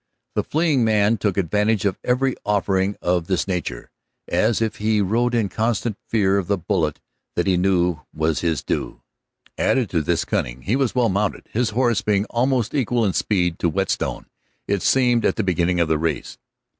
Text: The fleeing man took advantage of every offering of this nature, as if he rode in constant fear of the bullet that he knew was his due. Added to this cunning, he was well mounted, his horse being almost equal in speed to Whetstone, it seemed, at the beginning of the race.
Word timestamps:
The 0.33 0.43
fleeing 0.43 0.83
man 0.83 1.17
took 1.19 1.37
advantage 1.37 1.85
of 1.85 1.99
every 2.03 2.33
offering 2.43 2.97
of 3.03 3.27
this 3.27 3.47
nature, 3.47 3.91
as 4.27 4.59
if 4.59 4.77
he 4.77 4.99
rode 4.99 5.35
in 5.35 5.47
constant 5.47 5.95
fear 6.07 6.39
of 6.39 6.47
the 6.47 6.57
bullet 6.57 6.99
that 7.35 7.45
he 7.45 7.55
knew 7.55 7.99
was 8.11 8.39
his 8.39 8.63
due. 8.63 9.03
Added 9.59 9.91
to 9.91 10.01
this 10.01 10.25
cunning, 10.25 10.63
he 10.63 10.75
was 10.75 10.95
well 10.95 11.09
mounted, 11.09 11.47
his 11.53 11.69
horse 11.69 12.01
being 12.01 12.25
almost 12.31 12.73
equal 12.73 13.05
in 13.05 13.13
speed 13.13 13.59
to 13.59 13.69
Whetstone, 13.69 14.25
it 14.67 14.81
seemed, 14.81 15.23
at 15.23 15.35
the 15.35 15.43
beginning 15.43 15.79
of 15.79 15.87
the 15.87 15.99
race. 15.99 16.39